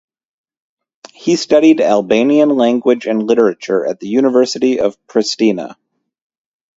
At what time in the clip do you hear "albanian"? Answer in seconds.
1.79-2.49